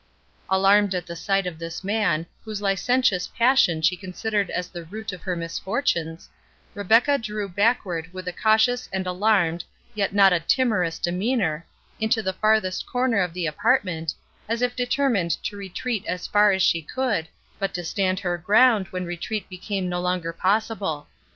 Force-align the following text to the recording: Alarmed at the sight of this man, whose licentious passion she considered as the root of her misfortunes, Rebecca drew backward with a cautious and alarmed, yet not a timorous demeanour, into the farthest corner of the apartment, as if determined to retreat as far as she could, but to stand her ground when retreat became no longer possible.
Alarmed 0.49 0.95
at 0.95 1.05
the 1.05 1.15
sight 1.15 1.45
of 1.45 1.59
this 1.59 1.83
man, 1.83 2.25
whose 2.43 2.59
licentious 2.59 3.27
passion 3.27 3.83
she 3.83 3.95
considered 3.95 4.49
as 4.49 4.67
the 4.67 4.83
root 4.83 5.11
of 5.11 5.21
her 5.21 5.35
misfortunes, 5.35 6.27
Rebecca 6.73 7.19
drew 7.19 7.47
backward 7.47 8.11
with 8.11 8.27
a 8.27 8.33
cautious 8.33 8.89
and 8.91 9.05
alarmed, 9.05 9.63
yet 9.93 10.11
not 10.11 10.33
a 10.33 10.39
timorous 10.39 10.97
demeanour, 10.97 11.67
into 11.99 12.23
the 12.23 12.33
farthest 12.33 12.87
corner 12.87 13.19
of 13.21 13.35
the 13.35 13.45
apartment, 13.45 14.15
as 14.49 14.63
if 14.63 14.75
determined 14.75 15.29
to 15.43 15.55
retreat 15.55 16.03
as 16.07 16.25
far 16.25 16.51
as 16.51 16.63
she 16.63 16.81
could, 16.81 17.27
but 17.59 17.71
to 17.75 17.83
stand 17.83 18.21
her 18.21 18.39
ground 18.39 18.87
when 18.87 19.05
retreat 19.05 19.47
became 19.49 19.87
no 19.87 20.01
longer 20.01 20.33
possible. 20.33 21.05